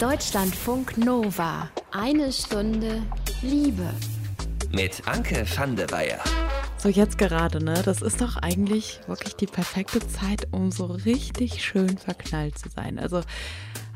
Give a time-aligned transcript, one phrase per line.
[0.00, 1.70] Deutschlandfunk Nova.
[1.90, 3.02] Eine Stunde
[3.40, 3.88] Liebe.
[4.70, 6.20] Mit Anke van der Weyer.
[6.76, 7.80] So jetzt gerade, ne?
[7.82, 12.98] Das ist doch eigentlich wirklich die perfekte Zeit, um so richtig schön verknallt zu sein.
[12.98, 13.22] Also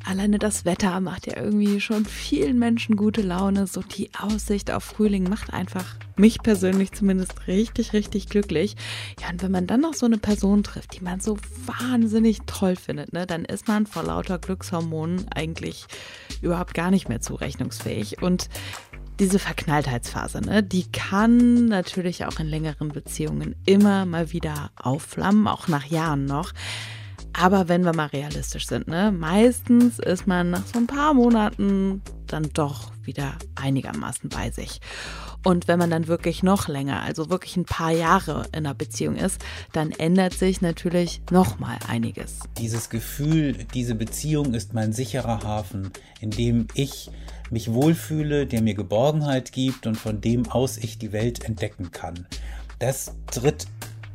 [0.05, 3.67] Alleine das Wetter macht ja irgendwie schon vielen Menschen gute Laune.
[3.67, 5.85] So die Aussicht auf Frühling macht einfach
[6.17, 8.77] mich persönlich zumindest richtig, richtig glücklich.
[9.21, 12.77] Ja, und wenn man dann noch so eine Person trifft, die man so wahnsinnig toll
[12.77, 15.87] findet, ne, dann ist man vor lauter Glückshormonen eigentlich
[16.41, 18.23] überhaupt gar nicht mehr zurechnungsfähig.
[18.23, 18.49] Und
[19.19, 25.69] diese Verknalltheitsphase, ne, die kann natürlich auch in längeren Beziehungen immer mal wieder aufflammen, auch
[25.69, 26.53] nach Jahren noch.
[27.33, 32.03] Aber wenn wir mal realistisch sind, ne, meistens ist man nach so ein paar Monaten
[32.27, 34.81] dann doch wieder einigermaßen bei sich.
[35.45, 39.17] Und wenn man dann wirklich noch länger, also wirklich ein paar Jahre in einer Beziehung
[39.17, 39.41] ist,
[39.73, 42.41] dann ändert sich natürlich noch mal einiges.
[42.59, 45.91] Dieses Gefühl, diese Beziehung ist mein sicherer Hafen,
[46.21, 47.11] in dem ich
[47.51, 52.27] mich wohlfühle, der mir Geborgenheit gibt und von dem aus ich die Welt entdecken kann.
[52.79, 53.67] Das tritt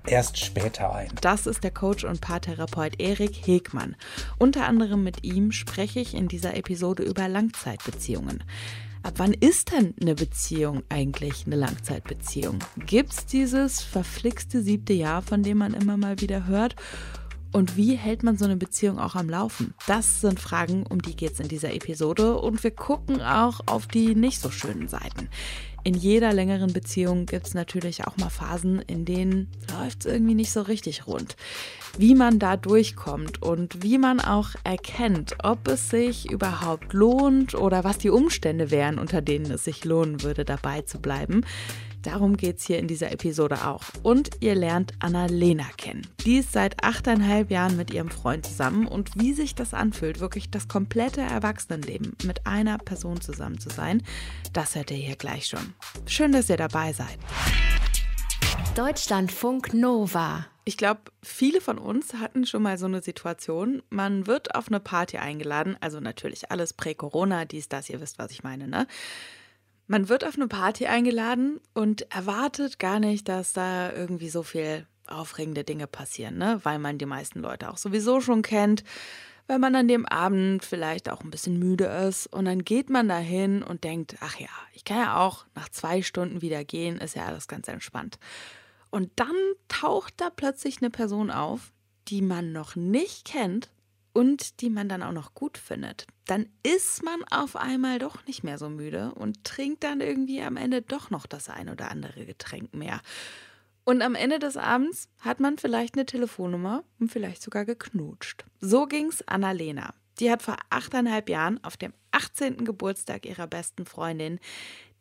[0.07, 1.09] erst später ein.
[1.21, 3.95] Das ist der Coach und Paartherapeut Erik Hegmann.
[4.37, 8.43] Unter anderem mit ihm spreche ich in dieser Episode über Langzeitbeziehungen.
[9.03, 12.59] Ab wann ist denn eine Beziehung eigentlich eine Langzeitbeziehung?
[12.87, 16.75] Gibt es dieses verflixte siebte Jahr, von dem man immer mal wieder hört?
[17.51, 19.75] Und wie hält man so eine Beziehung auch am Laufen?
[19.87, 22.37] Das sind Fragen, um die geht es in dieser Episode.
[22.37, 25.29] Und wir gucken auch auf die nicht so schönen Seiten.
[25.85, 30.33] In jeder längeren Beziehung gibt es natürlich auch mal Phasen, in denen läuft es irgendwie
[30.33, 31.35] nicht so richtig rund.
[31.95, 37.83] Wie man da durchkommt und wie man auch erkennt, ob es sich überhaupt lohnt oder
[37.83, 41.45] was die Umstände wären, unter denen es sich lohnen würde, dabei zu bleiben,
[42.05, 43.81] Darum geht es hier in dieser Episode auch.
[44.03, 46.05] Und ihr lernt Anna-Lena kennen.
[46.23, 50.51] Die ist seit achteinhalb Jahren mit ihrem Freund zusammen und wie sich das anfühlt, wirklich
[50.51, 54.03] das komplette Erwachsenenleben mit einer Person zusammen zu sein,
[54.53, 55.73] das hört ihr hier gleich schon.
[56.05, 57.17] Schön, dass ihr dabei seid.
[58.75, 60.45] Deutschlandfunk Nova.
[60.63, 63.81] Ich glaube, viele von uns hatten schon mal so eine Situation.
[63.89, 68.31] Man wird auf eine Party eingeladen, also natürlich alles prä-Corona, dies, das, ihr wisst, was
[68.31, 68.85] ich meine, ne?
[69.87, 74.87] Man wird auf eine Party eingeladen und erwartet gar nicht, dass da irgendwie so viel
[75.07, 76.59] aufregende Dinge passieren, ne?
[76.63, 78.83] weil man die meisten Leute auch sowieso schon kennt,
[79.45, 83.07] weil man an dem Abend vielleicht auch ein bisschen müde ist und dann geht man
[83.07, 87.15] dahin und denkt, ach ja, ich kann ja auch nach zwei Stunden wieder gehen, ist
[87.15, 88.17] ja alles ganz entspannt.
[88.89, 89.35] Und dann
[89.67, 91.73] taucht da plötzlich eine Person auf,
[92.07, 93.69] die man noch nicht kennt
[94.15, 98.45] und die man dann auch noch gut findet, dann ist man auf einmal doch nicht
[98.45, 102.25] mehr so müde und trinkt dann irgendwie am Ende doch noch das ein oder andere
[102.25, 103.01] Getränk mehr.
[103.83, 108.45] Und am Ende des Abends hat man vielleicht eine Telefonnummer und vielleicht sogar geknutscht.
[108.61, 109.93] So ging's Annalena.
[110.19, 112.63] Die hat vor achteinhalb Jahren auf dem 18.
[112.63, 114.39] Geburtstag ihrer besten Freundin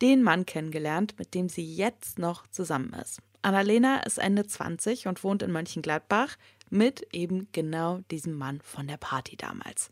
[0.03, 3.20] den Mann kennengelernt, mit dem sie jetzt noch zusammen ist.
[3.44, 6.36] Annalena ist Ende 20 und wohnt in Mönchengladbach
[6.70, 9.91] mit eben genau diesem Mann von der Party damals.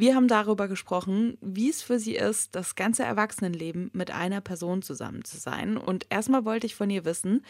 [0.00, 4.80] Wir haben darüber gesprochen, wie es für sie ist, das ganze Erwachsenenleben mit einer Person
[4.80, 5.76] zusammen zu sein.
[5.76, 7.44] Und erstmal wollte ich von ihr wissen,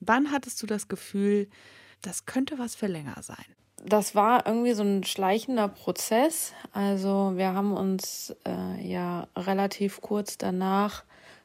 [0.00, 1.48] wann hattest du das Gefühl,
[2.02, 3.46] das könnte was für länger sein?
[3.86, 6.52] Das war irgendwie so ein schleichender Prozess.
[6.72, 11.04] Also wir haben uns äh, ja relativ kurz danach,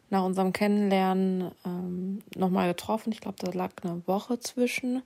[0.10, 3.14] nach unserem Kennenlernen, ähm, nochmal getroffen.
[3.14, 5.04] Ich glaube, da lag eine Woche zwischen.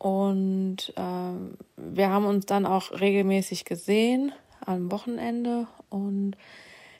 [0.00, 1.32] Und äh,
[1.76, 4.32] wir haben uns dann auch regelmäßig gesehen
[4.64, 5.66] am Wochenende.
[5.90, 6.38] Und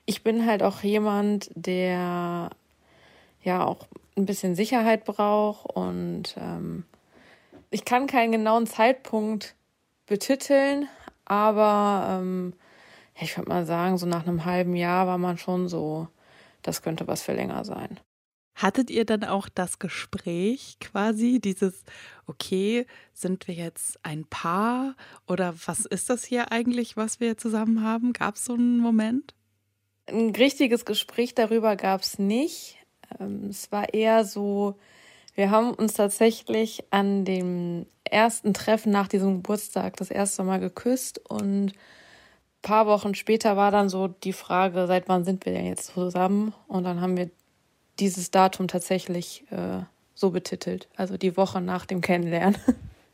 [0.05, 2.51] ich bin halt auch jemand, der
[3.43, 3.87] ja auch
[4.19, 5.65] ein bisschen Sicherheit braucht.
[5.65, 6.85] Und ähm,
[7.71, 9.55] ich kann keinen genauen Zeitpunkt
[10.05, 10.87] betiteln,
[11.25, 12.53] aber ähm,
[13.19, 16.09] ich würde mal sagen, so nach einem halben Jahr war man schon so,
[16.61, 17.99] das könnte was für länger sein.
[18.61, 21.83] Hattet ihr dann auch das Gespräch quasi, dieses,
[22.27, 27.83] okay, sind wir jetzt ein Paar oder was ist das hier eigentlich, was wir zusammen
[27.83, 28.13] haben?
[28.13, 29.35] Gab es so einen Moment?
[30.07, 32.77] Ein richtiges Gespräch darüber gab es nicht.
[33.19, 34.77] Ähm, es war eher so,
[35.35, 41.19] wir haben uns tatsächlich an dem ersten Treffen nach diesem Geburtstag das erste Mal geküsst
[41.31, 41.73] und ein
[42.61, 46.53] paar Wochen später war dann so die Frage, seit wann sind wir denn jetzt zusammen?
[46.69, 47.31] Und dann haben wir
[48.01, 49.83] dieses Datum tatsächlich äh,
[50.15, 52.57] so betitelt, also die Woche nach dem Kennenlernen.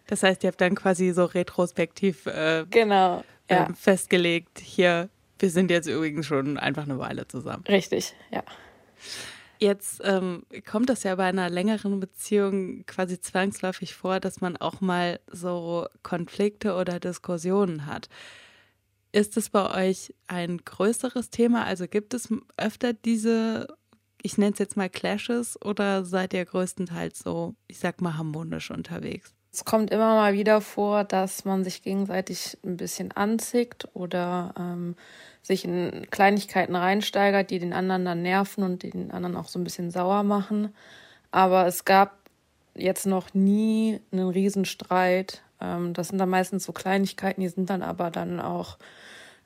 [0.08, 3.64] Das heißt, ihr habt dann quasi so retrospektiv äh, genau, ja.
[3.66, 5.08] äh, festgelegt, hier,
[5.40, 7.64] wir sind jetzt übrigens schon einfach eine Weile zusammen.
[7.66, 8.44] Richtig, ja.
[9.58, 14.80] Jetzt ähm, kommt das ja bei einer längeren Beziehung quasi zwangsläufig vor, dass man auch
[14.80, 18.08] mal so Konflikte oder Diskussionen hat.
[19.12, 21.64] Ist es bei euch ein größeres Thema?
[21.64, 22.28] Also gibt es
[22.58, 23.66] öfter diese,
[24.26, 28.72] ich nenne es jetzt mal Clashes, oder seid ihr größtenteils so, ich sag mal, harmonisch
[28.72, 29.32] unterwegs?
[29.52, 34.96] Es kommt immer mal wieder vor, dass man sich gegenseitig ein bisschen anzickt oder ähm,
[35.42, 39.64] sich in Kleinigkeiten reinsteigert, die den anderen dann nerven und den anderen auch so ein
[39.64, 40.74] bisschen sauer machen.
[41.30, 42.18] Aber es gab
[42.74, 45.42] jetzt noch nie einen Riesenstreit.
[45.60, 48.76] Ähm, das sind dann meistens so Kleinigkeiten, die sind dann aber dann auch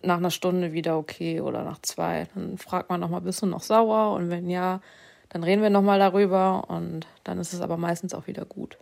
[0.03, 2.27] nach einer Stunde wieder okay oder nach zwei.
[2.35, 4.15] Dann fragt man nochmal, bist du noch sauer?
[4.15, 4.81] Und wenn ja,
[5.29, 8.79] dann reden wir nochmal darüber und dann ist es aber meistens auch wieder gut.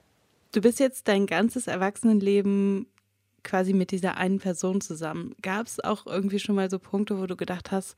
[0.53, 2.87] Du bist jetzt dein ganzes Erwachsenenleben
[3.45, 5.35] quasi mit dieser einen Person zusammen.
[5.43, 7.97] Gab es auch irgendwie schon mal so Punkte, wo du gedacht hast,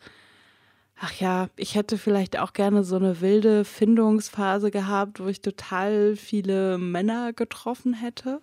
[0.98, 6.16] ach ja, ich hätte vielleicht auch gerne so eine wilde Findungsphase gehabt, wo ich total
[6.16, 8.40] viele Männer getroffen hätte?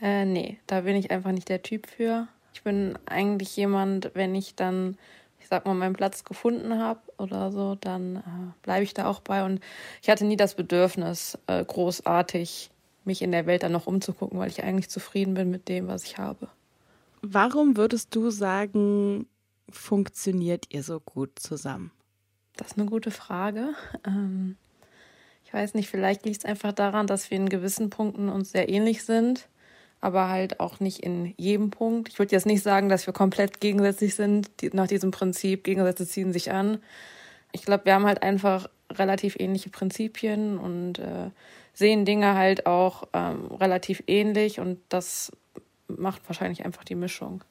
[0.00, 2.28] Äh, nee, da bin ich einfach nicht der Typ für.
[2.56, 4.96] Ich bin eigentlich jemand, wenn ich dann,
[5.38, 8.20] ich sag mal, meinen Platz gefunden habe oder so, dann äh,
[8.62, 9.44] bleibe ich da auch bei.
[9.44, 9.60] Und
[10.00, 12.70] ich hatte nie das Bedürfnis, äh, großartig
[13.04, 16.04] mich in der Welt dann noch umzugucken, weil ich eigentlich zufrieden bin mit dem, was
[16.04, 16.48] ich habe.
[17.20, 19.26] Warum würdest du sagen,
[19.68, 21.90] funktioniert ihr so gut zusammen?
[22.56, 23.74] Das ist eine gute Frage.
[24.06, 24.56] Ähm,
[25.44, 28.70] ich weiß nicht, vielleicht liegt es einfach daran, dass wir in gewissen Punkten uns sehr
[28.70, 29.46] ähnlich sind
[30.06, 32.08] aber halt auch nicht in jedem Punkt.
[32.08, 36.32] Ich würde jetzt nicht sagen, dass wir komplett gegensätzlich sind, nach diesem Prinzip, Gegensätze ziehen
[36.32, 36.78] sich an.
[37.50, 41.30] Ich glaube, wir haben halt einfach relativ ähnliche Prinzipien und äh,
[41.74, 45.32] sehen Dinge halt auch ähm, relativ ähnlich und das
[45.88, 47.42] macht wahrscheinlich einfach die Mischung.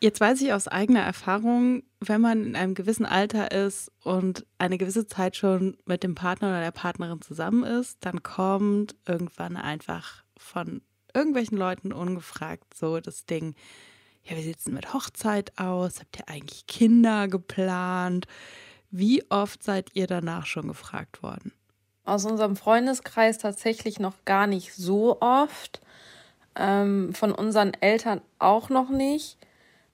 [0.00, 4.78] Jetzt weiß ich aus eigener Erfahrung, wenn man in einem gewissen Alter ist und eine
[4.78, 10.24] gewisse Zeit schon mit dem Partner oder der Partnerin zusammen ist, dann kommt irgendwann einfach
[10.36, 10.82] von
[11.18, 13.54] irgendwelchen Leuten ungefragt so das Ding,
[14.24, 16.00] ja, wie sieht es mit Hochzeit aus?
[16.00, 18.26] Habt ihr eigentlich Kinder geplant?
[18.90, 21.52] Wie oft seid ihr danach schon gefragt worden?
[22.04, 25.80] Aus unserem Freundeskreis tatsächlich noch gar nicht so oft.
[26.54, 29.38] Ähm, von unseren Eltern auch noch nicht.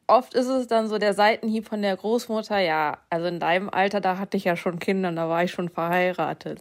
[0.07, 4.01] Oft ist es dann so der Seitenhieb von der Großmutter, ja, also in deinem Alter,
[4.01, 6.61] da hatte ich ja schon Kinder, da war ich schon verheiratet.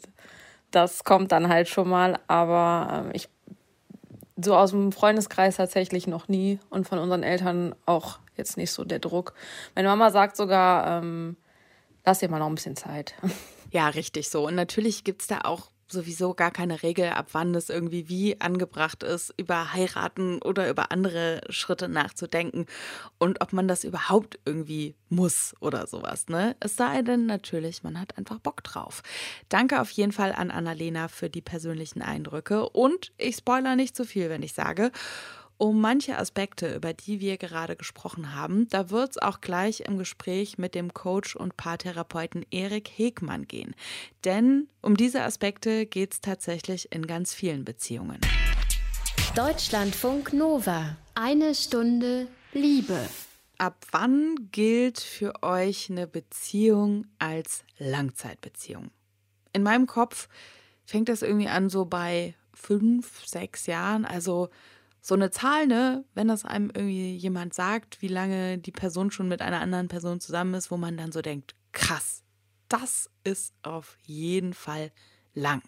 [0.72, 3.30] Das kommt dann halt schon mal, aber äh, ich
[4.36, 8.84] so aus dem Freundeskreis tatsächlich noch nie und von unseren Eltern auch jetzt nicht so
[8.84, 9.34] der Druck.
[9.76, 11.38] Meine Mama sagt sogar, ähm,
[12.06, 13.16] lass dir mal noch ein bisschen Zeit.
[13.74, 14.46] Ja, richtig so.
[14.46, 18.40] Und natürlich gibt es da auch sowieso gar keine Regel, ab wann es irgendwie wie
[18.42, 22.66] angebracht ist, über heiraten oder über andere Schritte nachzudenken
[23.18, 26.28] und ob man das überhaupt irgendwie muss oder sowas.
[26.28, 26.56] Ne?
[26.60, 29.04] Es sei denn natürlich, man hat einfach Bock drauf.
[29.50, 34.06] Danke auf jeden Fall an Annalena für die persönlichen Eindrücke und ich spoiler nicht zu
[34.06, 34.92] viel, wenn ich sage,
[35.58, 39.98] um manche Aspekte, über die wir gerade gesprochen haben, da wird es auch gleich im
[39.98, 43.76] Gespräch mit dem Coach und Paartherapeuten Erik Hegmann gehen.
[44.26, 48.20] Denn um diese Aspekte geht es tatsächlich in ganz vielen Beziehungen.
[49.36, 50.98] Deutschlandfunk Nova.
[51.16, 53.00] Eine Stunde Liebe.
[53.58, 58.92] Ab wann gilt für euch eine Beziehung als Langzeitbeziehung?
[59.54, 60.28] In meinem Kopf
[60.86, 64.06] fängt das irgendwie an so bei fünf, sechs Jahren.
[64.06, 64.50] Also
[65.06, 69.28] so eine Zahl, ne, wenn das einem irgendwie jemand sagt, wie lange die Person schon
[69.28, 72.24] mit einer anderen Person zusammen ist, wo man dann so denkt, krass,
[72.70, 74.92] das ist auf jeden Fall
[75.34, 75.62] lang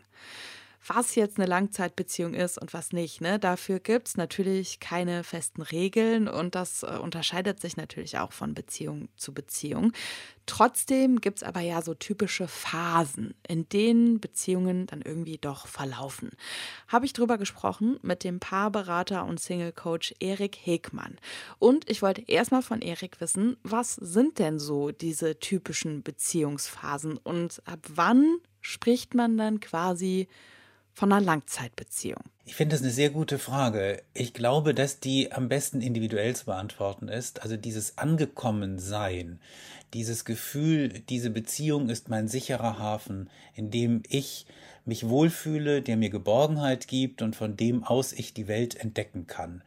[0.87, 3.21] was jetzt eine Langzeitbeziehung ist und was nicht.
[3.21, 3.39] Ne?
[3.39, 8.53] Dafür gibt es natürlich keine festen Regeln und das äh, unterscheidet sich natürlich auch von
[8.53, 9.93] Beziehung zu Beziehung.
[10.45, 16.29] Trotzdem gibt es aber ja so typische Phasen, in denen Beziehungen dann irgendwie doch verlaufen.
[16.87, 21.17] Habe ich drüber gesprochen mit dem Paarberater und Single-Coach Erik Hegmann.
[21.57, 27.61] Und ich wollte erstmal von Erik wissen, was sind denn so diese typischen Beziehungsphasen und
[27.65, 30.27] ab wann spricht man dann quasi
[30.95, 32.21] von einer Langzeitbeziehung?
[32.45, 34.01] Ich finde das eine sehr gute Frage.
[34.13, 37.43] Ich glaube, dass die am besten individuell zu beantworten ist.
[37.43, 39.39] Also dieses Angekommensein,
[39.93, 44.45] dieses Gefühl, diese Beziehung ist mein sicherer Hafen, in dem ich
[44.85, 49.63] mich wohlfühle, der mir Geborgenheit gibt und von dem aus ich die Welt entdecken kann.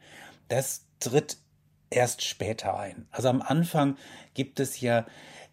[0.47, 1.37] Das tritt
[1.89, 3.07] erst später ein.
[3.11, 3.97] Also am Anfang
[4.33, 5.05] gibt es ja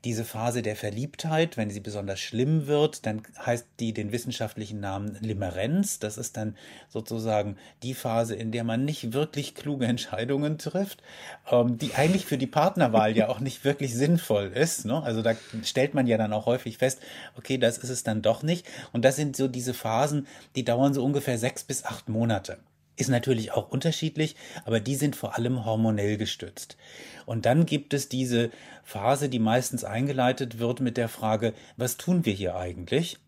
[0.04, 5.16] diese Phase der Verliebtheit, wenn sie besonders schlimm wird, dann heißt die den wissenschaftlichen Namen
[5.20, 5.98] Limerenz.
[5.98, 6.56] Das ist dann
[6.88, 11.02] sozusagen die Phase, in der man nicht wirklich kluge Entscheidungen trifft,
[11.50, 14.84] ähm, die eigentlich für die Partnerwahl ja auch nicht wirklich sinnvoll ist.
[14.84, 15.02] Ne?
[15.02, 15.34] Also da
[15.64, 17.00] stellt man ja dann auch häufig fest,
[17.36, 18.66] okay, das ist es dann doch nicht.
[18.92, 22.58] Und das sind so diese Phasen, die dauern so ungefähr sechs bis acht Monate.
[22.96, 26.76] Ist natürlich auch unterschiedlich, aber die sind vor allem hormonell gestützt.
[27.26, 28.50] Und dann gibt es diese
[28.82, 33.18] Phase, die meistens eingeleitet wird mit der Frage, was tun wir hier eigentlich?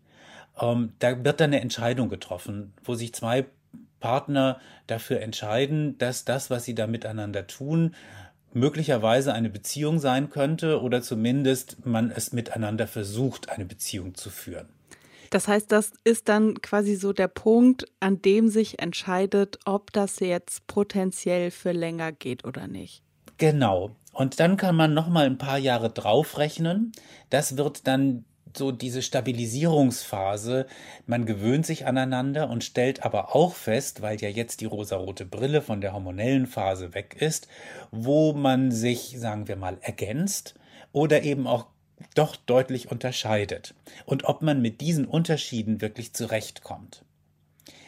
[0.59, 3.45] Ähm, da wird dann eine Entscheidung getroffen, wo sich zwei
[3.99, 7.95] Partner dafür entscheiden, dass das, was sie da miteinander tun,
[8.53, 14.67] möglicherweise eine Beziehung sein könnte oder zumindest man es miteinander versucht, eine Beziehung zu führen.
[15.29, 20.19] Das heißt, das ist dann quasi so der Punkt, an dem sich entscheidet, ob das
[20.19, 23.03] jetzt potenziell für länger geht oder nicht.
[23.37, 23.91] Genau.
[24.11, 26.91] Und dann kann man noch mal ein paar Jahre draufrechnen.
[27.29, 28.25] Das wird dann
[28.57, 30.65] so diese Stabilisierungsphase.
[31.05, 35.61] Man gewöhnt sich aneinander und stellt aber auch fest, weil ja jetzt die rosarote Brille
[35.61, 37.47] von der hormonellen Phase weg ist,
[37.91, 40.55] wo man sich, sagen wir mal, ergänzt
[40.91, 41.67] oder eben auch
[42.15, 43.73] doch deutlich unterscheidet
[44.05, 47.03] und ob man mit diesen Unterschieden wirklich zurechtkommt.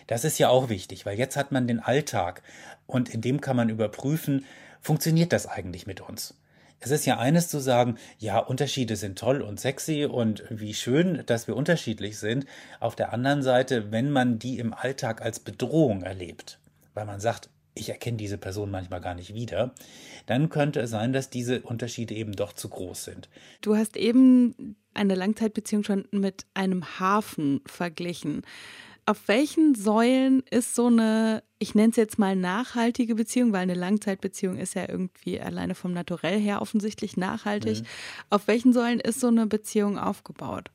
[0.08, 2.44] Das ist ja auch wichtig, weil jetzt hat man den Alltag
[2.86, 4.46] und in dem kann man überprüfen,
[4.82, 6.36] funktioniert das eigentlich mit uns?
[6.84, 11.24] Es ist ja eines zu sagen, ja, Unterschiede sind toll und sexy und wie schön,
[11.28, 12.48] dass wir unterschiedlich sind.
[12.80, 16.60] Auf der anderen Seite, wenn man die im Alltag als Bedrohung erlebt,
[16.96, 19.74] weil man sagt, ich erkenne diese Person manchmal gar nicht wieder,
[20.26, 23.30] dann könnte es sein, dass diese Unterschiede eben doch zu groß sind.
[23.62, 28.42] Du hast eben eine Langzeitbeziehung schon mit einem Hafen verglichen.
[29.06, 33.74] Auf welchen Säulen ist so eine, ich nenne es jetzt mal nachhaltige Beziehung, weil eine
[33.74, 37.82] Langzeitbeziehung ist ja irgendwie alleine vom Naturell her offensichtlich nachhaltig.
[37.82, 37.86] Mhm.
[38.30, 40.70] Auf welchen Säulen ist so eine Beziehung aufgebaut?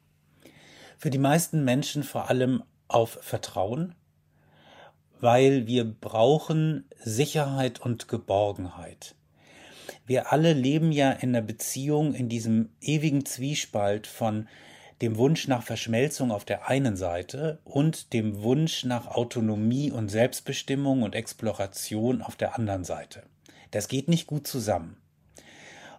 [0.99, 3.95] Für die meisten Menschen vor allem auf Vertrauen,
[5.27, 9.17] weil wir brauchen Sicherheit und Geborgenheit.
[10.07, 14.47] Wir alle leben ja in einer Beziehung in diesem ewigen Zwiespalt von
[15.03, 21.03] dem Wunsch nach Verschmelzung auf der einen Seite und dem Wunsch nach Autonomie und Selbstbestimmung
[21.03, 23.25] und Exploration auf der anderen Seite.
[23.73, 24.97] Das geht nicht gut zusammen.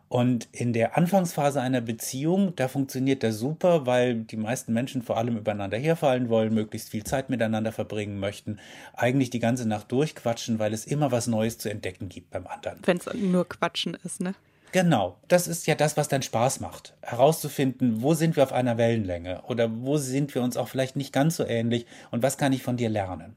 [0.10, 5.18] Und in der Anfangsphase einer Beziehung, da funktioniert das super, weil die meisten Menschen vor
[5.18, 8.60] allem übereinander herfallen wollen, möglichst viel Zeit miteinander verbringen möchten,
[8.94, 12.80] eigentlich die ganze Nacht durchquatschen, weil es immer was Neues zu entdecken gibt beim anderen.
[12.86, 14.34] Wenn es nur Quatschen ist, ne?
[14.72, 16.94] Genau, das ist ja das, was dann Spaß macht.
[17.02, 21.14] Herauszufinden, wo sind wir auf einer Wellenlänge oder wo sind wir uns auch vielleicht nicht
[21.14, 23.36] ganz so ähnlich und was kann ich von dir lernen.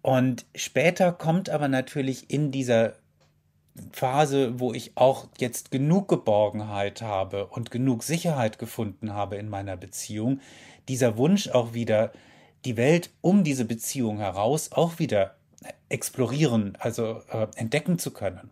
[0.00, 2.94] Und später kommt aber natürlich in dieser
[3.92, 9.76] Phase, wo ich auch jetzt genug Geborgenheit habe und genug Sicherheit gefunden habe in meiner
[9.76, 10.40] Beziehung,
[10.88, 12.12] dieser Wunsch auch wieder,
[12.64, 15.34] die Welt um diese Beziehung heraus auch wieder
[15.88, 18.50] explorieren, also äh, entdecken zu können.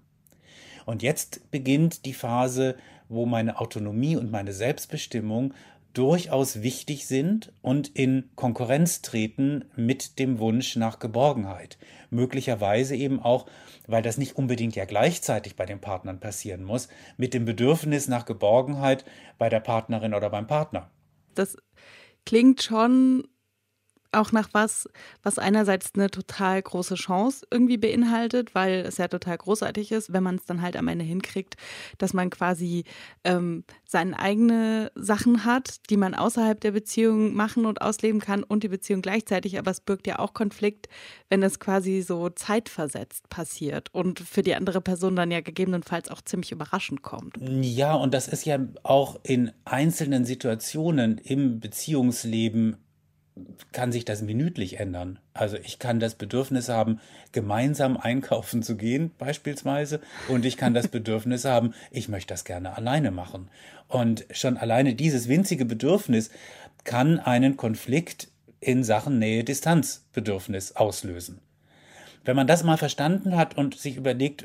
[0.86, 2.76] Und jetzt beginnt die Phase,
[3.08, 5.54] wo meine Autonomie und meine Selbstbestimmung
[5.92, 11.78] durchaus wichtig sind und in Konkurrenz treten mit dem Wunsch nach Geborgenheit.
[12.11, 13.47] Möglicherweise eben auch,
[13.87, 18.25] weil das nicht unbedingt ja gleichzeitig bei den Partnern passieren muss, mit dem Bedürfnis nach
[18.25, 19.04] Geborgenheit
[19.38, 20.90] bei der Partnerin oder beim Partner.
[21.35, 21.56] Das
[22.25, 23.26] klingt schon
[24.12, 24.88] auch nach was,
[25.23, 30.23] was einerseits eine total große Chance irgendwie beinhaltet, weil es ja total großartig ist, wenn
[30.23, 31.57] man es dann halt am Ende hinkriegt,
[31.99, 32.85] dass man quasi
[33.25, 38.62] ähm, seine eigene Sachen hat, die man außerhalb der Beziehung machen und ausleben kann und
[38.62, 39.59] die Beziehung gleichzeitig.
[39.59, 40.88] Aber es birgt ja auch Konflikt,
[41.29, 46.23] wenn es quasi so zeitversetzt passiert und für die andere Person dann ja gegebenenfalls auch
[46.23, 47.37] ziemlich überraschend kommt.
[47.40, 52.76] Ja, und das ist ja auch in einzelnen Situationen im Beziehungsleben
[53.72, 55.18] kann sich das minütlich ändern.
[55.34, 57.00] Also ich kann das Bedürfnis haben,
[57.32, 62.76] gemeinsam einkaufen zu gehen, beispielsweise, und ich kann das Bedürfnis haben, ich möchte das gerne
[62.76, 63.49] alleine machen.
[63.88, 66.30] Und schon alleine dieses winzige Bedürfnis
[66.84, 68.28] kann einen Konflikt
[68.60, 71.40] in Sachen Nähe-Distanz-Bedürfnis auslösen.
[72.25, 74.44] Wenn man das mal verstanden hat und sich überlegt,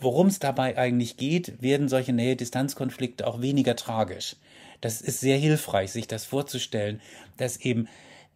[0.00, 4.36] worum es dabei eigentlich geht, werden solche Nähe-Distanz-Konflikte auch weniger tragisch.
[4.82, 7.00] Das ist sehr hilfreich, sich das vorzustellen,
[7.38, 7.88] dass eben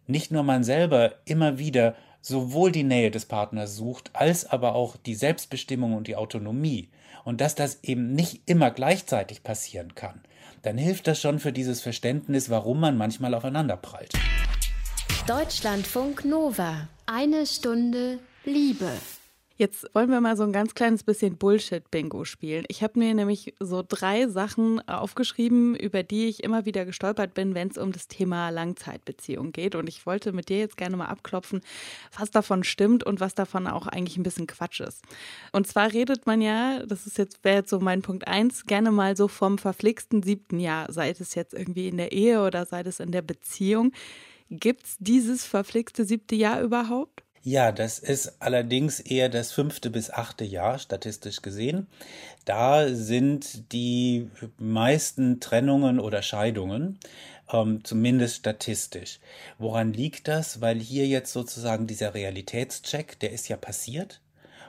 [0.07, 4.95] nicht nur man selber immer wieder sowohl die Nähe des Partners sucht, als aber auch
[4.95, 6.89] die Selbstbestimmung und die Autonomie.
[7.25, 10.21] Und dass das eben nicht immer gleichzeitig passieren kann,
[10.61, 14.13] dann hilft das schon für dieses Verständnis, warum man manchmal aufeinander prallt.
[15.27, 16.87] Deutschlandfunk Nova.
[17.05, 18.91] Eine Stunde Liebe.
[19.59, 22.65] Jetzt wollen wir mal so ein ganz kleines bisschen Bullshit-Bingo spielen.
[22.67, 27.55] Ich habe mir nämlich so drei Sachen aufgeschrieben, über die ich immer wieder gestolpert bin,
[27.55, 29.73] wenn es um das Thema Langzeitbeziehung geht.
[29.73, 31.61] Und ich wollte mit dir jetzt gerne mal abklopfen,
[32.15, 35.03] was davon stimmt und was davon auch eigentlich ein bisschen Quatsch ist.
[35.51, 38.91] Und zwar redet man ja, das ist jetzt, wäre jetzt so mein Punkt eins, gerne
[38.91, 42.81] mal so vom verflixten siebten Jahr, sei es jetzt irgendwie in der Ehe oder sei
[42.81, 43.91] es in der Beziehung.
[44.51, 47.23] Gibt es dieses verflixte siebte Jahr überhaupt?
[47.49, 51.87] Ja, das ist allerdings eher das fünfte bis achte Jahr statistisch gesehen.
[52.43, 56.99] Da sind die meisten Trennungen oder Scheidungen,
[57.49, 59.21] ähm, zumindest statistisch.
[59.59, 60.59] Woran liegt das?
[60.59, 64.19] Weil hier jetzt sozusagen dieser Realitätscheck, der ist ja passiert.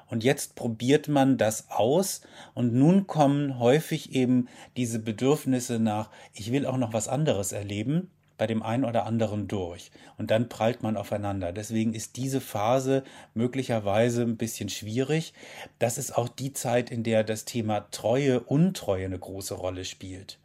[0.06, 2.20] Und jetzt probiert man das aus
[2.54, 8.08] und nun kommen häufig eben diese Bedürfnisse nach, ich will auch noch was anderes erleben
[8.38, 9.90] bei dem einen oder anderen durch.
[10.16, 11.52] Und dann prallt man aufeinander.
[11.52, 13.04] Deswegen ist diese Phase
[13.34, 15.34] möglicherweise ein bisschen schwierig.
[15.78, 20.38] Das ist auch die Zeit, in der das Thema Treue, Untreue eine große Rolle spielt.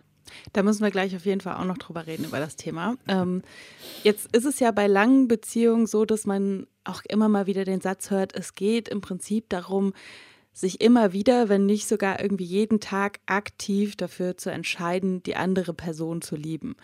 [0.52, 2.96] Da müssen wir gleich auf jeden Fall auch noch drüber reden, über das Thema.
[3.08, 3.44] Ähm,
[4.04, 7.82] jetzt ist es ja bei langen Beziehungen so, dass man auch immer mal wieder den
[7.82, 9.94] Satz hört, es geht im Prinzip darum,
[10.52, 15.74] sich immer wieder, wenn nicht sogar irgendwie jeden Tag aktiv dafür zu entscheiden, die andere
[15.74, 16.76] Person zu lieben.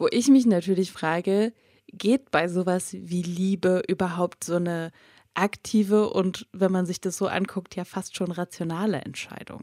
[0.00, 1.52] Wo ich mich natürlich frage,
[1.92, 4.92] geht bei sowas wie Liebe überhaupt so eine
[5.34, 9.62] aktive und, wenn man sich das so anguckt, ja fast schon rationale Entscheidung?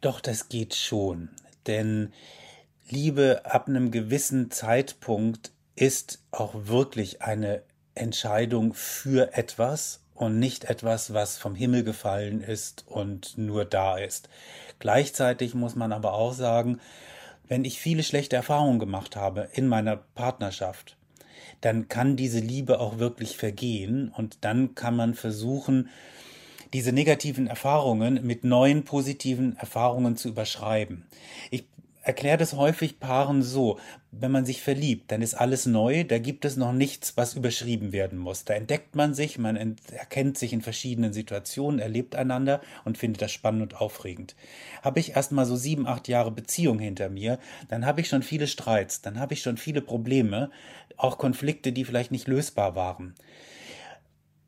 [0.00, 1.28] Doch, das geht schon.
[1.68, 2.12] Denn
[2.88, 7.62] Liebe ab einem gewissen Zeitpunkt ist auch wirklich eine
[7.94, 14.28] Entscheidung für etwas und nicht etwas, was vom Himmel gefallen ist und nur da ist.
[14.80, 16.80] Gleichzeitig muss man aber auch sagen,
[17.48, 20.96] wenn ich viele schlechte Erfahrungen gemacht habe in meiner Partnerschaft,
[21.60, 25.88] dann kann diese Liebe auch wirklich vergehen und dann kann man versuchen,
[26.72, 31.06] diese negativen Erfahrungen mit neuen positiven Erfahrungen zu überschreiben.
[31.50, 31.64] Ich
[32.06, 33.80] erkläre das häufig Paaren so,
[34.12, 37.90] wenn man sich verliebt, dann ist alles neu, da gibt es noch nichts, was überschrieben
[37.92, 38.44] werden muss.
[38.44, 43.32] Da entdeckt man sich, man erkennt sich in verschiedenen Situationen, erlebt einander und findet das
[43.32, 44.36] spannend und aufregend.
[44.82, 48.22] Habe ich erst mal so sieben, acht Jahre Beziehung hinter mir, dann habe ich schon
[48.22, 50.50] viele Streits, dann habe ich schon viele Probleme,
[50.96, 53.14] auch Konflikte, die vielleicht nicht lösbar waren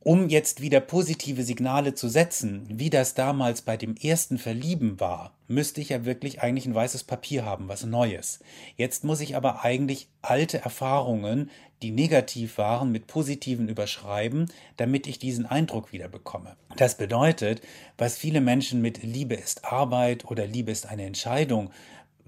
[0.00, 5.34] um jetzt wieder positive Signale zu setzen, wie das damals bei dem ersten Verlieben war,
[5.48, 8.40] müsste ich ja wirklich eigentlich ein weißes Papier haben, was Neues.
[8.76, 11.50] Jetzt muss ich aber eigentlich alte Erfahrungen,
[11.82, 16.56] die negativ waren, mit positiven überschreiben, damit ich diesen Eindruck wieder bekomme.
[16.76, 17.60] Das bedeutet,
[17.96, 21.70] was viele Menschen mit Liebe ist Arbeit oder Liebe ist eine Entscheidung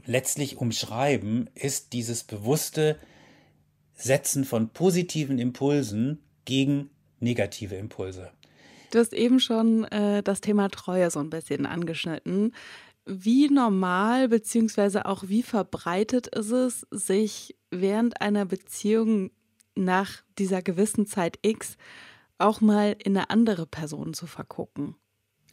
[0.06, 2.98] letztlich umschreiben, ist dieses bewusste
[3.94, 8.30] Setzen von positiven Impulsen gegen negative Impulse.
[8.90, 12.54] Du hast eben schon äh, das Thema Treue so ein bisschen angeschnitten.
[13.06, 19.30] Wie normal beziehungsweise auch wie verbreitet ist es, sich während einer Beziehung
[19.74, 21.76] nach dieser gewissen Zeit X
[22.38, 24.96] auch mal in eine andere Person zu vergucken?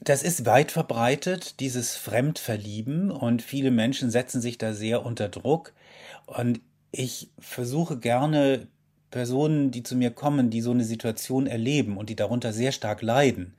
[0.02, 5.74] Das ist weit verbreitet, dieses Fremdverlieben, und viele Menschen setzen sich da sehr unter Druck.
[6.28, 8.68] Und ich versuche gerne
[9.12, 13.02] Personen, die zu mir kommen, die so eine Situation erleben und die darunter sehr stark
[13.02, 13.54] leiden,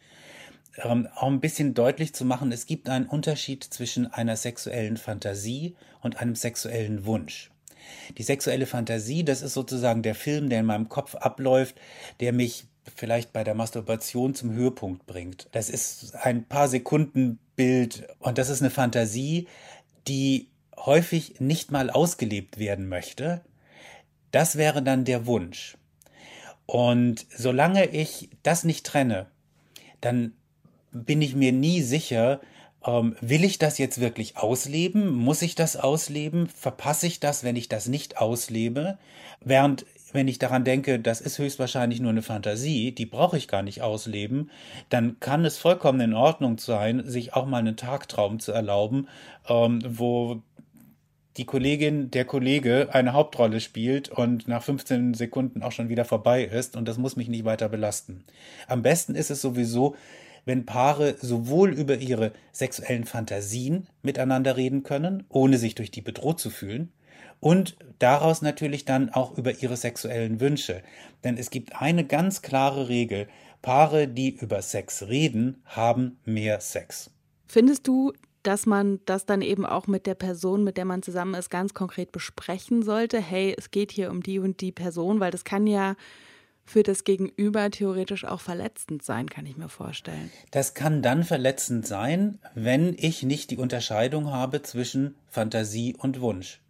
[0.82, 5.74] ähm, auch ein bisschen deutlich zu machen, es gibt einen Unterschied zwischen einer sexuellen Fantasie
[6.02, 7.50] und einem sexuellen Wunsch.
[8.16, 11.76] Die sexuelle Fantasie, das ist sozusagen der Film, der in meinem Kopf abläuft,
[12.20, 15.48] der mich vielleicht bei der Masturbation zum Höhepunkt bringt.
[15.52, 19.48] Das ist ein paar Sekunden Bild und das ist eine Fantasie,
[20.06, 23.42] die häufig nicht mal ausgelebt werden möchte,
[24.30, 25.76] das wäre dann der Wunsch.
[26.66, 29.26] Und solange ich das nicht trenne,
[30.00, 30.34] dann
[30.92, 32.40] bin ich mir nie sicher,
[32.86, 35.10] ähm, will ich das jetzt wirklich ausleben?
[35.10, 36.46] Muss ich das ausleben?
[36.48, 38.98] Verpasse ich das, wenn ich das nicht auslebe?
[39.40, 43.62] Während, wenn ich daran denke, das ist höchstwahrscheinlich nur eine Fantasie, die brauche ich gar
[43.62, 44.50] nicht ausleben,
[44.88, 49.08] dann kann es vollkommen in Ordnung sein, sich auch mal einen Tagtraum zu erlauben,
[49.48, 50.42] ähm, wo
[51.38, 56.44] die Kollegin, der Kollege eine Hauptrolle spielt und nach 15 Sekunden auch schon wieder vorbei
[56.44, 58.24] ist und das muss mich nicht weiter belasten.
[58.66, 59.96] Am besten ist es sowieso,
[60.44, 66.40] wenn Paare sowohl über ihre sexuellen Fantasien miteinander reden können, ohne sich durch die bedroht
[66.40, 66.92] zu fühlen,
[67.40, 70.82] und daraus natürlich dann auch über ihre sexuellen Wünsche.
[71.22, 73.28] Denn es gibt eine ganz klare Regel.
[73.62, 77.10] Paare, die über Sex reden, haben mehr Sex.
[77.46, 78.12] Findest du,
[78.48, 81.74] dass man das dann eben auch mit der Person, mit der man zusammen ist, ganz
[81.74, 83.20] konkret besprechen sollte.
[83.20, 85.96] Hey, es geht hier um die und die Person, weil das kann ja
[86.64, 90.30] für das Gegenüber theoretisch auch verletzend sein, kann ich mir vorstellen.
[90.50, 96.62] Das kann dann verletzend sein, wenn ich nicht die Unterscheidung habe zwischen Fantasie und Wunsch.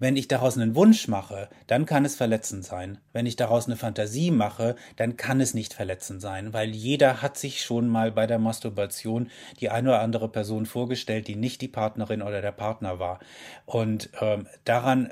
[0.00, 2.98] Wenn ich daraus einen Wunsch mache, dann kann es verletzend sein.
[3.12, 7.36] Wenn ich daraus eine Fantasie mache, dann kann es nicht verletzend sein, weil jeder hat
[7.36, 11.68] sich schon mal bei der Masturbation die eine oder andere Person vorgestellt, die nicht die
[11.68, 13.20] Partnerin oder der Partner war.
[13.66, 15.10] Und ähm, daran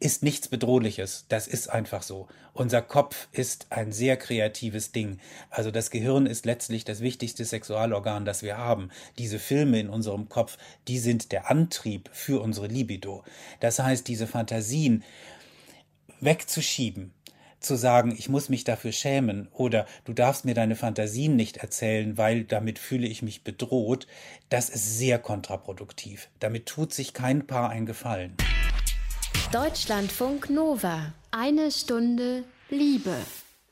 [0.00, 1.26] ist nichts Bedrohliches.
[1.28, 2.28] Das ist einfach so.
[2.52, 5.18] Unser Kopf ist ein sehr kreatives Ding.
[5.50, 8.90] Also das Gehirn ist letztlich das wichtigste Sexualorgan, das wir haben.
[9.18, 10.56] Diese Filme in unserem Kopf,
[10.88, 13.24] die sind der Antrieb für unsere Libido.
[13.60, 15.04] Das heißt, diese Fantasien
[16.20, 17.12] wegzuschieben,
[17.60, 22.16] zu sagen, ich muss mich dafür schämen oder du darfst mir deine Fantasien nicht erzählen,
[22.18, 24.06] weil damit fühle ich mich bedroht,
[24.50, 26.28] das ist sehr kontraproduktiv.
[26.40, 28.36] Damit tut sich kein Paar einen Gefallen.
[29.52, 31.12] Deutschlandfunk Nova.
[31.30, 33.16] Eine Stunde Liebe.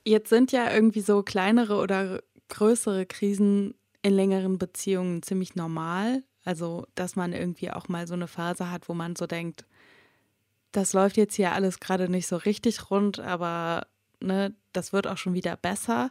[0.05, 6.23] Jetzt sind ja irgendwie so kleinere oder größere Krisen in längeren Beziehungen ziemlich normal.
[6.45, 9.65] Also, dass man irgendwie auch mal so eine Phase hat, wo man so denkt,
[10.73, 13.87] das läuft jetzt hier alles gerade nicht so richtig rund, aber
[14.21, 16.11] ne, das wird auch schon wieder besser.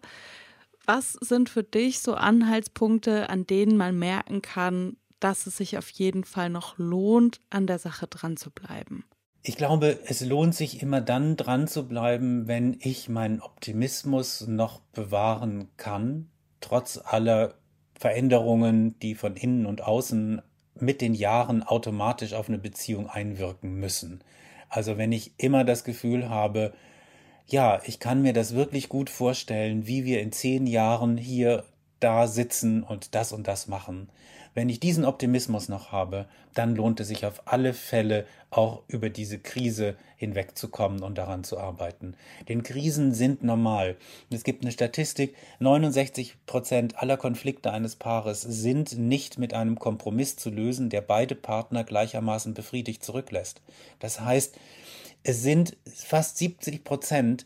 [0.86, 5.90] Was sind für dich so Anhaltspunkte, an denen man merken kann, dass es sich auf
[5.90, 9.06] jeden Fall noch lohnt, an der Sache dran zu bleiben?
[9.44, 14.82] Ich glaube, es lohnt sich immer dann dran zu bleiben, wenn ich meinen Optimismus noch
[14.94, 17.56] bewahren kann, trotz aller
[18.00, 20.44] Veränderungen, die von innen und außen
[20.76, 24.24] mit den Jahren automatisch auf eine Beziehung einwirken müssen.
[24.70, 26.74] Also wenn ich immer das Gefühl habe,
[27.48, 31.66] ja, ich kann mir das wirklich gut vorstellen, wie wir in zehn Jahren hier
[32.00, 34.10] da sitzen und das und das machen.
[34.54, 39.10] Wenn ich diesen Optimismus noch habe, dann lohnt es sich auf alle Fälle auch über
[39.10, 42.16] diese Krise hinwegzukommen und daran zu arbeiten.
[42.50, 43.96] Denn Krisen sind normal.
[44.30, 50.36] Es gibt eine Statistik, 69 Prozent aller Konflikte eines Paares sind nicht mit einem Kompromiss
[50.36, 53.62] zu lösen, der beide Partner gleichermaßen befriedigt zurücklässt.
[54.00, 54.58] Das heißt,
[55.24, 57.46] es sind fast 70 Prozent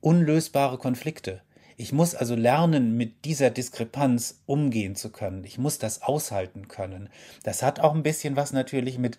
[0.00, 1.42] unlösbare Konflikte.
[1.80, 5.44] Ich muss also lernen, mit dieser Diskrepanz umgehen zu können.
[5.44, 7.08] Ich muss das aushalten können.
[7.42, 9.16] Das hat auch ein bisschen was natürlich mit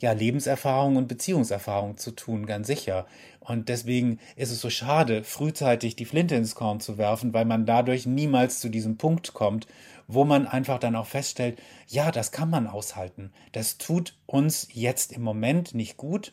[0.00, 3.06] ja, Lebenserfahrung und Beziehungserfahrung zu tun, ganz sicher.
[3.38, 7.64] Und deswegen ist es so schade, frühzeitig die Flinte ins Korn zu werfen, weil man
[7.64, 9.68] dadurch niemals zu diesem Punkt kommt,
[10.08, 13.30] wo man einfach dann auch feststellt, ja, das kann man aushalten.
[13.52, 16.32] Das tut uns jetzt im Moment nicht gut,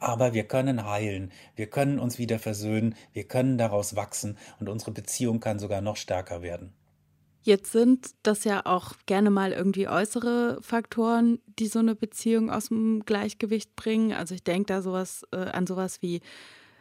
[0.00, 4.92] aber wir können heilen, wir können uns wieder versöhnen, wir können daraus wachsen und unsere
[4.92, 6.72] Beziehung kann sogar noch stärker werden.
[7.44, 12.68] Jetzt sind das ja auch gerne mal irgendwie äußere Faktoren, die so eine Beziehung aus
[12.68, 14.12] dem Gleichgewicht bringen.
[14.12, 16.20] Also ich denke da sowas äh, an sowas wie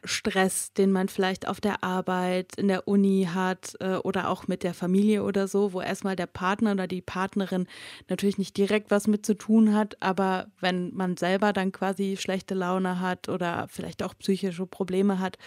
[0.03, 4.63] Stress, den man vielleicht auf der Arbeit, in der Uni hat äh, oder auch mit
[4.63, 7.67] der Familie oder so, wo erstmal der Partner oder die Partnerin
[8.09, 12.55] natürlich nicht direkt was mit zu tun hat, aber wenn man selber dann quasi schlechte
[12.55, 15.37] Laune hat oder vielleicht auch psychische Probleme hat,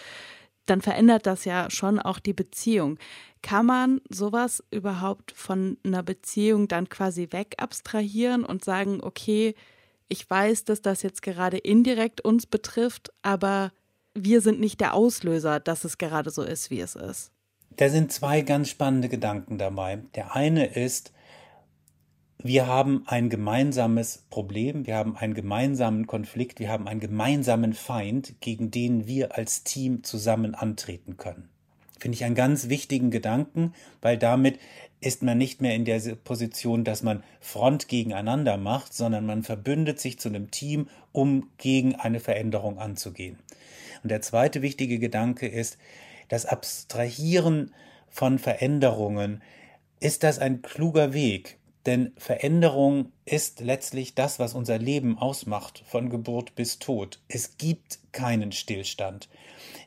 [0.65, 2.97] dann verändert das ja schon auch die Beziehung.
[3.41, 9.53] Kann man sowas überhaupt von einer Beziehung dann quasi wegabstrahieren und sagen, okay,
[10.07, 13.71] ich weiß, dass das jetzt gerade indirekt uns betrifft, aber
[14.15, 17.31] wir sind nicht der Auslöser, dass es gerade so ist, wie es ist.
[17.75, 19.99] Da sind zwei ganz spannende Gedanken dabei.
[20.15, 21.11] Der eine ist,
[22.41, 28.35] wir haben ein gemeinsames Problem, wir haben einen gemeinsamen Konflikt, wir haben einen gemeinsamen Feind,
[28.39, 31.49] gegen den wir als Team zusammen antreten können.
[31.99, 34.59] Finde ich einen ganz wichtigen Gedanken, weil damit
[35.01, 39.99] ist man nicht mehr in der Position, dass man Front gegeneinander macht, sondern man verbündet
[39.99, 43.39] sich zu einem Team, um gegen eine Veränderung anzugehen.
[44.03, 45.77] Und der zweite wichtige Gedanke ist,
[46.27, 47.73] das Abstrahieren
[48.09, 49.41] von Veränderungen.
[49.99, 51.57] Ist das ein kluger Weg?
[51.85, 57.19] Denn Veränderung ist letztlich das, was unser Leben ausmacht, von Geburt bis Tod.
[57.27, 59.29] Es gibt keinen Stillstand.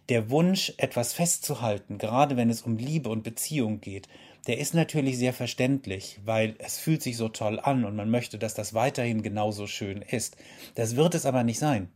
[0.08, 4.08] Der Wunsch, etwas festzuhalten, gerade wenn es um Liebe und Beziehung geht,
[4.46, 8.38] der ist natürlich sehr verständlich, weil es fühlt sich so toll an und man möchte,
[8.38, 10.36] dass das weiterhin genauso schön ist.
[10.74, 11.90] Das wird es aber nicht sein.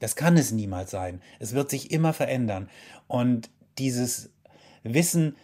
[0.00, 1.20] Das kann es niemals sein.
[1.38, 2.68] Es wird sich immer verändern.
[3.06, 4.30] Und dieses
[4.82, 5.36] Wissen,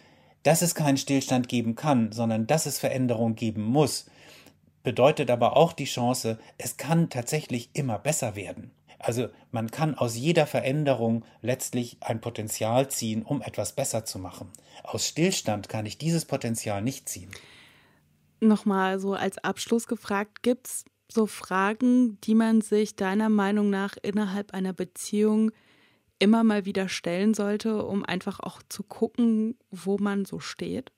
[0.43, 4.05] dass es keinen Stillstand geben kann, sondern dass es Veränderung geben muss,
[4.83, 8.71] bedeutet aber auch die Chance, es kann tatsächlich immer besser werden.
[8.99, 14.49] Also man kann aus jeder Veränderung letztlich ein Potenzial ziehen, um etwas besser zu machen.
[14.83, 17.31] Aus Stillstand kann ich dieses Potenzial nicht ziehen.
[18.39, 23.95] Nochmal so als Abschluss gefragt, gibt es so Fragen, die man sich deiner Meinung nach
[24.01, 25.51] innerhalb einer Beziehung
[26.19, 30.91] immer mal wieder stellen sollte, um einfach auch zu gucken, wo man so steht?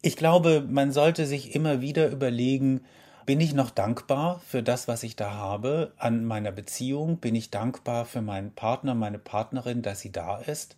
[0.00, 2.82] Ich glaube, man sollte sich immer wieder überlegen,
[3.26, 7.18] bin ich noch dankbar für das, was ich da habe an meiner Beziehung?
[7.18, 10.76] Bin ich dankbar für meinen Partner, meine Partnerin, dass sie da ist?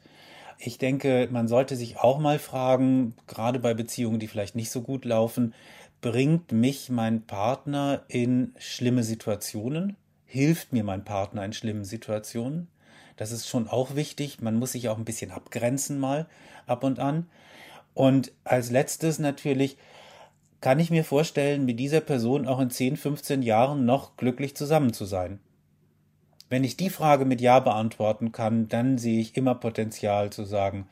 [0.58, 4.82] Ich denke, man sollte sich auch mal fragen, gerade bei Beziehungen, die vielleicht nicht so
[4.82, 5.54] gut laufen,
[6.00, 9.96] bringt mich mein Partner in schlimme Situationen
[10.30, 12.68] hilft mir mein Partner in schlimmen Situationen.
[13.16, 14.40] Das ist schon auch wichtig.
[14.40, 16.26] Man muss sich auch ein bisschen abgrenzen mal
[16.68, 17.26] ab und an.
[17.94, 19.76] Und als letztes natürlich
[20.60, 24.92] kann ich mir vorstellen, mit dieser Person auch in 10, 15 Jahren noch glücklich zusammen
[24.92, 25.40] zu sein.
[26.48, 30.86] Wenn ich die Frage mit Ja beantworten kann, dann sehe ich immer Potenzial zu sagen,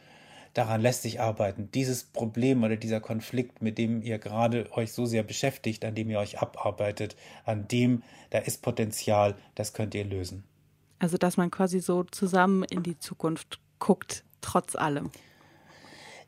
[0.54, 1.70] daran lässt sich arbeiten.
[1.72, 6.11] Dieses Problem oder dieser Konflikt, mit dem ihr gerade euch so sehr beschäftigt, an dem
[6.11, 10.44] ihr euch abarbeitet, an dem, da ist Potenzial, das könnt ihr lösen.
[10.98, 15.11] Also, dass man quasi so zusammen in die Zukunft guckt, trotz allem.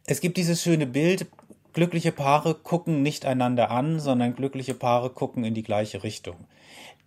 [0.04, 1.26] Es gibt dieses schöne Bild,
[1.72, 6.46] glückliche Paare gucken nicht einander an, sondern glückliche Paare gucken in die gleiche Richtung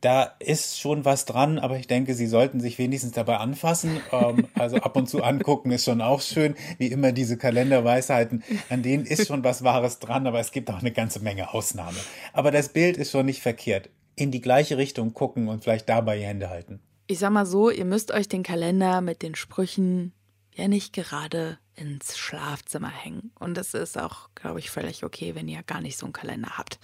[0.04, 4.02] da ist schon was dran, aber ich denke, Sie sollten sich wenigstens dabei anfassen.
[4.12, 8.84] Ähm, also ab und zu angucken ist schon auch schön, wie immer diese Kalenderweisheiten, an
[8.84, 11.98] denen ist schon was Wahres dran, aber es gibt auch eine ganze Menge Ausnahmen.
[12.34, 13.90] Aber das Bild ist schon nicht verkehrt.
[14.16, 16.82] In die gleiche Richtung gucken und vielleicht dabei die Hände halten.
[17.08, 20.12] Ich sag mal so, ihr müsst euch den Kalender mit den Sprüchen
[20.54, 23.32] ja nicht gerade ins Schlafzimmer hängen.
[23.40, 26.58] Und es ist auch, glaube ich, völlig okay, wenn ihr gar nicht so einen Kalender
[26.58, 26.80] habt.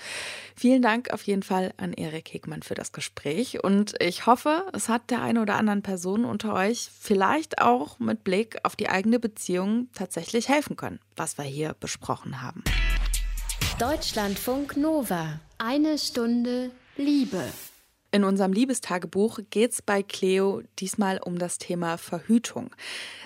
[0.56, 3.64] Vielen Dank auf jeden Fall an Erik Hegmann für das Gespräch.
[3.64, 8.24] Und ich hoffe, es hat der einen oder anderen Person unter euch vielleicht auch mit
[8.24, 12.64] Blick auf die eigene Beziehung tatsächlich helfen können, was wir hier besprochen haben.
[13.78, 15.40] Deutschlandfunk Nova.
[15.58, 17.44] Eine Stunde Liebe.
[18.12, 22.76] In unserem Liebestagebuch geht es bei Cleo diesmal um das Thema Verhütung.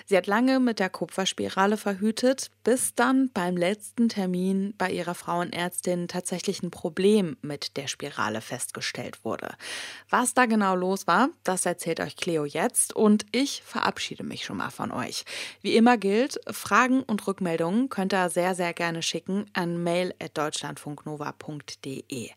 [0.04, 6.06] Sie hat lange mit der Kupferspirale verhütet, bis dann beim letzten Termin bei ihrer Frauenärztin
[6.06, 9.54] tatsächlich ein Problem mit der Spirale festgestellt wurde.
[10.10, 14.58] Was da genau los war, das erzählt euch Cleo jetzt und ich verabschiede mich schon
[14.58, 15.24] mal von euch.
[15.62, 22.30] Wie immer gilt, Fragen und Rückmeldungen könnt ihr sehr, sehr gerne schicken an mail.deutschlandfunknova.de.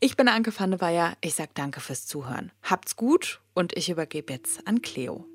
[0.00, 1.12] Ich bin Anke van der Weyer.
[1.20, 2.52] Ich sage danke fürs Zuhören.
[2.62, 5.26] Habt's gut und ich übergebe jetzt an Cleo.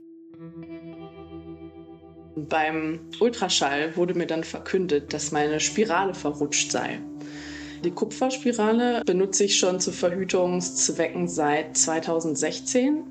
[2.37, 7.01] Beim Ultraschall wurde mir dann verkündet, dass meine Spirale verrutscht sei.
[7.83, 13.03] Die Kupferspirale benutze ich schon zu Verhütungszwecken seit 2016.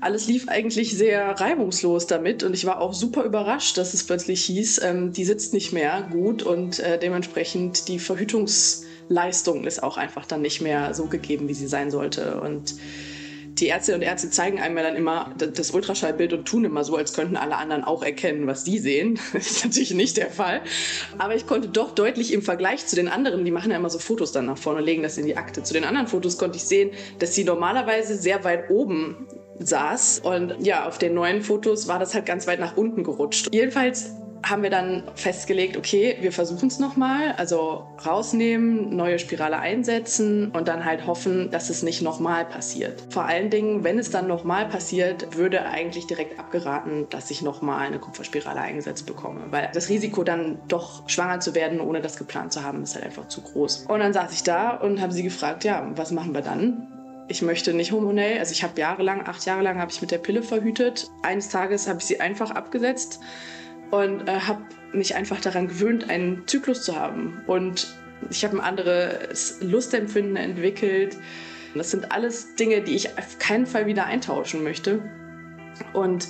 [0.00, 4.46] Alles lief eigentlich sehr reibungslos damit und ich war auch super überrascht, dass es plötzlich
[4.46, 7.98] hieß, ähm, die sitzt nicht mehr gut und äh, dementsprechend die
[9.08, 12.40] Verhütungsleistung ist auch einfach dann nicht mehr so gegeben, wie sie sein sollte.
[12.40, 12.74] Und
[13.58, 16.96] die Ärzte und Ärzte zeigen einem ja dann immer das Ultraschallbild und tun immer so,
[16.96, 19.18] als könnten alle anderen auch erkennen, was sie sehen.
[19.32, 20.62] Das ist natürlich nicht der Fall.
[21.18, 23.98] Aber ich konnte doch deutlich im Vergleich zu den anderen, die machen ja immer so
[23.98, 25.62] Fotos dann nach vorne, legen das in die Akte.
[25.62, 30.20] Zu den anderen Fotos konnte ich sehen, dass sie normalerweise sehr weit oben saß.
[30.20, 33.48] Und ja, auf den neuen Fotos war das halt ganz weit nach unten gerutscht.
[33.52, 34.12] Jedenfalls
[34.44, 40.68] haben wir dann festgelegt, okay, wir versuchen es nochmal, also rausnehmen, neue Spirale einsetzen und
[40.68, 43.04] dann halt hoffen, dass es nicht nochmal passiert.
[43.10, 47.86] Vor allen Dingen, wenn es dann nochmal passiert, würde eigentlich direkt abgeraten, dass ich nochmal
[47.86, 52.52] eine Kupferspirale eingesetzt bekomme, weil das Risiko dann doch schwanger zu werden, ohne das geplant
[52.52, 53.86] zu haben, ist halt einfach zu groß.
[53.88, 56.88] Und dann saß ich da und habe sie gefragt, ja, was machen wir dann?
[57.28, 60.18] Ich möchte nicht hormonell, also ich habe jahrelang, acht Jahre lang habe ich mit der
[60.18, 61.08] Pille verhütet.
[61.22, 63.20] Eines Tages habe ich sie einfach abgesetzt
[63.92, 64.62] und äh, habe
[64.94, 67.42] mich einfach daran gewöhnt, einen Zyklus zu haben.
[67.46, 67.94] Und
[68.30, 71.18] ich habe ein anderes Lustempfinden entwickelt.
[71.74, 75.02] Das sind alles Dinge, die ich auf keinen Fall wieder eintauschen möchte.
[75.92, 76.28] Und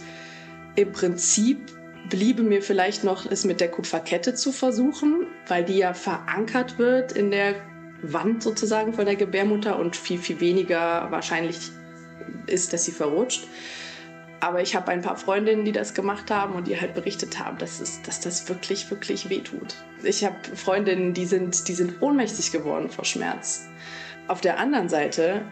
[0.74, 1.70] im Prinzip
[2.10, 7.12] bliebe mir vielleicht noch, es mit der Kupferkette zu versuchen, weil die ja verankert wird
[7.12, 7.54] in der
[8.02, 11.70] Wand sozusagen von der Gebärmutter und viel, viel weniger wahrscheinlich
[12.48, 13.46] ist, dass sie verrutscht.
[14.42, 17.58] Aber ich habe ein paar Freundinnen, die das gemacht haben und die halt berichtet haben,
[17.58, 19.76] dass, es, dass das wirklich, wirklich wehtut.
[20.02, 23.68] Ich habe Freundinnen, die sind, die sind ohnmächtig geworden vor Schmerz.
[24.26, 25.42] Auf der anderen Seite,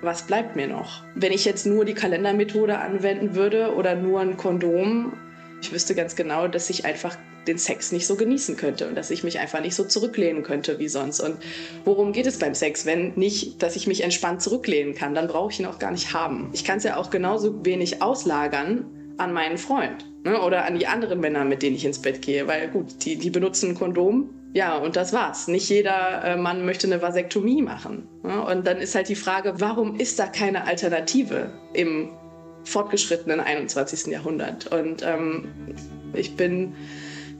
[0.00, 1.04] was bleibt mir noch?
[1.14, 5.12] Wenn ich jetzt nur die Kalendermethode anwenden würde oder nur ein Kondom,
[5.60, 9.10] ich wüsste ganz genau, dass ich einfach den Sex nicht so genießen könnte und dass
[9.10, 11.20] ich mich einfach nicht so zurücklehnen könnte wie sonst.
[11.20, 11.36] Und
[11.84, 15.14] worum geht es beim Sex, wenn nicht, dass ich mich entspannt zurücklehnen kann?
[15.14, 16.50] Dann brauche ich ihn auch gar nicht haben.
[16.52, 18.86] Ich kann es ja auch genauso wenig auslagern
[19.18, 20.40] an meinen Freund ne?
[20.40, 23.30] oder an die anderen Männer, mit denen ich ins Bett gehe, weil gut, die, die
[23.30, 24.30] benutzen ein Kondom.
[24.54, 25.48] Ja, und das war's.
[25.48, 28.06] Nicht jeder äh, Mann möchte eine Vasektomie machen.
[28.22, 28.44] Ne?
[28.44, 32.10] Und dann ist halt die Frage, warum ist da keine Alternative im
[32.64, 34.08] fortgeschrittenen 21.
[34.08, 34.66] Jahrhundert?
[34.66, 35.48] Und ähm,
[36.12, 36.74] ich bin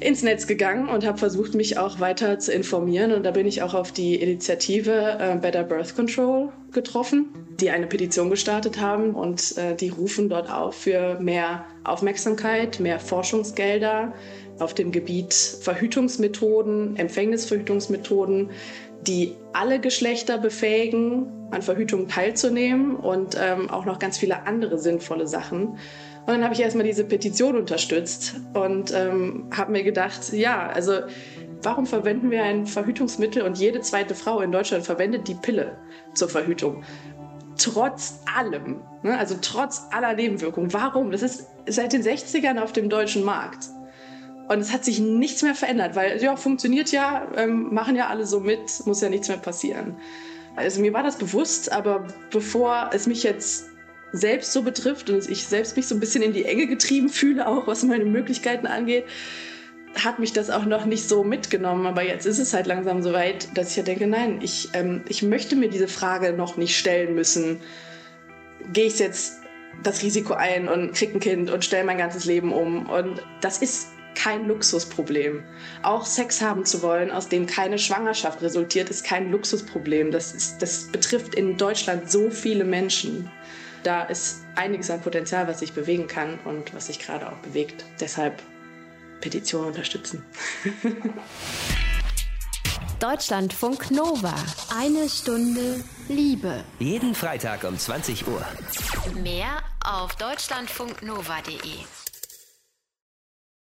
[0.02, 3.12] ins Netz gegangen und habe versucht, mich auch weiter zu informieren.
[3.12, 7.26] Und da bin ich auch auf die Initiative äh, Better Birth Control getroffen,
[7.60, 13.00] die eine Petition gestartet haben und äh, die rufen dort auf für mehr Aufmerksamkeit, mehr
[13.00, 14.12] Forschungsgelder
[14.58, 18.50] auf dem Gebiet Verhütungsmethoden, Empfängnisverhütungsmethoden,
[19.06, 25.26] die alle Geschlechter befähigen, an Verhütung teilzunehmen und ähm, auch noch ganz viele andere sinnvolle
[25.26, 25.78] Sachen.
[26.24, 31.00] Und dann habe ich erstmal diese Petition unterstützt und ähm, habe mir gedacht, ja, also
[31.62, 35.76] warum verwenden wir ein Verhütungsmittel und jede zweite Frau in Deutschland verwendet die Pille
[36.14, 36.84] zur Verhütung?
[37.58, 39.18] Trotz allem, ne?
[39.18, 40.72] also trotz aller Nebenwirkungen.
[40.72, 41.10] Warum?
[41.10, 43.68] Das ist seit den 60ern auf dem deutschen Markt.
[44.48, 48.26] Und es hat sich nichts mehr verändert, weil ja, funktioniert ja, ähm, machen ja alle
[48.26, 49.96] so mit, muss ja nichts mehr passieren.
[50.54, 53.71] Also mir war das bewusst, aber bevor es mich jetzt
[54.12, 57.46] selbst so betrifft und ich selbst mich so ein bisschen in die Enge getrieben fühle,
[57.46, 59.04] auch was meine Möglichkeiten angeht,
[59.94, 61.86] hat mich das auch noch nicht so mitgenommen.
[61.86, 65.02] Aber jetzt ist es halt langsam so weit, dass ich ja denke, nein, ich, ähm,
[65.08, 67.60] ich möchte mir diese Frage noch nicht stellen müssen.
[68.72, 69.40] Gehe ich jetzt
[69.82, 72.88] das Risiko ein und kriege ein Kind und stelle mein ganzes Leben um?
[72.88, 75.42] Und das ist kein Luxusproblem.
[75.82, 80.10] Auch Sex haben zu wollen, aus dem keine Schwangerschaft resultiert, ist kein Luxusproblem.
[80.10, 83.30] Das, ist, das betrifft in Deutschland so viele Menschen.
[83.82, 87.84] Da ist einiges an Potenzial, was sich bewegen kann und was sich gerade auch bewegt.
[88.00, 88.42] Deshalb
[89.20, 90.24] Petition unterstützen.
[93.00, 94.34] Deutschlandfunk Nova.
[94.78, 96.62] Eine Stunde Liebe.
[96.78, 98.46] Jeden Freitag um 20 Uhr.
[99.20, 102.01] Mehr auf deutschlandfunknova.de.